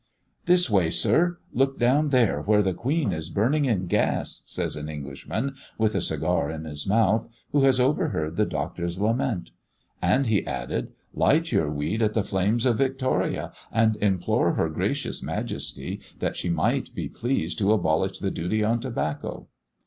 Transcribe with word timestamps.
"This 0.45 0.67
way, 0.67 0.89
sir! 0.89 1.37
Look 1.53 1.77
down 1.77 2.09
there 2.09 2.41
where 2.41 2.63
the 2.63 2.73
Queen 2.73 3.11
is 3.11 3.29
burning 3.29 3.65
in 3.65 3.85
gas," 3.85 4.41
says 4.47 4.75
an 4.75 4.89
Englishman, 4.89 5.53
with 5.77 5.93
a 5.93 6.01
cigar 6.01 6.49
in 6.49 6.63
his 6.65 6.87
mouth, 6.87 7.27
who 7.51 7.61
has 7.65 7.79
overheard 7.79 8.35
the 8.35 8.47
Doctor's 8.47 8.99
lament. 8.99 9.51
And 10.01 10.25
he 10.25 10.43
added 10.47 10.91
"Light 11.13 11.51
your 11.51 11.69
weed 11.69 12.01
at 12.01 12.15
the 12.15 12.23
flames 12.23 12.65
of 12.65 12.79
Victoria, 12.79 13.53
and 13.71 13.95
implore 13.97 14.53
Her 14.53 14.69
Gracious 14.69 15.21
Majesty 15.21 15.99
that 16.17 16.35
she 16.35 16.49
may 16.49 16.79
be 16.91 17.07
pleased 17.07 17.59
to 17.59 17.71
abolish 17.71 18.17
the 18.17 18.31
duty 18.31 18.63
on 18.63 18.79
tobacco." 18.79 19.49